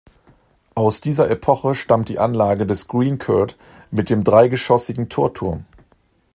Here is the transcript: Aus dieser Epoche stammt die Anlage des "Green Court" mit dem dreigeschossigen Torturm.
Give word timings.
Aus 0.73 0.99
dieser 0.99 1.29
Epoche 1.29 1.75
stammt 1.75 2.09
die 2.09 2.17
Anlage 2.17 2.65
des 2.65 2.87
"Green 2.87 3.19
Court" 3.19 3.55
mit 3.91 4.09
dem 4.09 4.23
dreigeschossigen 4.23 5.09
Torturm. 5.09 5.65